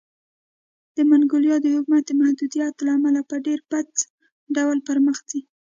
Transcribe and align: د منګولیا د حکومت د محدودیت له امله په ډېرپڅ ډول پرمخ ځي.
د 0.95 0.97
منګولیا 1.09 1.55
د 1.61 1.65
حکومت 1.75 2.03
د 2.07 2.11
محدودیت 2.21 2.75
له 2.85 2.91
امله 2.97 3.21
په 3.29 3.35
ډېرپڅ 3.45 3.91
ډول 4.55 4.77
پرمخ 4.87 5.17
ځي. 5.29 5.41